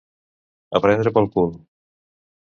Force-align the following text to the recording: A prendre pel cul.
A 0.79 0.81
prendre 0.85 1.13
pel 1.17 1.27
cul. 1.35 1.51